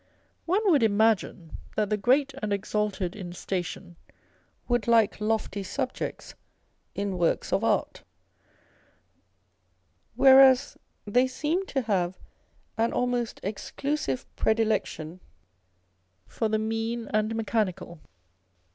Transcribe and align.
One 0.47 0.71
would 0.71 0.81
imagine 0.81 1.57
that 1.75 1.91
the 1.91 1.95
great 1.95 2.33
and 2.41 2.51
exalted 2.51 3.15
in 3.15 3.33
station 3.33 3.97
would 4.67 4.87
like 4.87 5.21
lofty 5.21 5.61
subjects 5.61 6.33
in 6.95 7.19
works 7.19 7.53
of 7.53 7.63
art, 7.63 8.01
whereas 10.15 10.75
they 11.05 11.27
seem 11.27 11.67
to 11.67 11.81
have 11.83 12.17
an 12.79 12.93
almost 12.93 13.39
exclusive 13.43 14.25
predilection 14.35 15.19
for 16.25 16.49
the 16.49 16.57
mean 16.57 17.07
and 17.13 17.35
me 17.35 17.43
chanical. 17.43 17.99